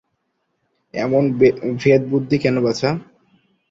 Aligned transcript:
এমন 0.93 1.23
ভেদবুদ্ধি 1.79 2.37
কেন 2.37 2.55
বাছা। 2.63 2.89